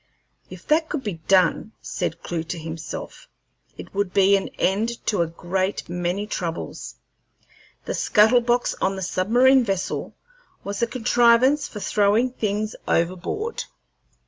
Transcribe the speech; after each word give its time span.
"If 0.49 0.65
that 0.65 0.89
could 0.89 1.03
be 1.03 1.19
done," 1.27 1.73
said 1.79 2.23
Clewe 2.23 2.41
to 2.45 2.57
himself, 2.57 3.27
"it 3.77 3.93
would 3.93 4.15
be 4.15 4.35
an 4.35 4.47
end 4.57 4.89
to 5.05 5.21
a 5.21 5.27
great 5.27 5.87
many 5.89 6.25
troubles." 6.25 6.95
The 7.85 7.93
scuttle 7.93 8.41
box 8.41 8.73
on 8.81 8.95
the 8.95 9.03
submarine 9.03 9.63
vessel 9.63 10.15
was 10.63 10.81
a 10.81 10.87
contrivance 10.87 11.67
for 11.67 11.79
throwing 11.79 12.31
things 12.31 12.75
overboard. 12.87 13.65